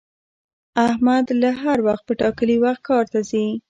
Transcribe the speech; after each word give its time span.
احمد 0.87 1.25
هر 1.61 1.77
وخت 1.87 2.03
په 2.07 2.13
ټاکلي 2.21 2.57
وخت 2.63 2.81
کار 2.89 3.05
ته 3.13 3.19
ځي 3.29 3.45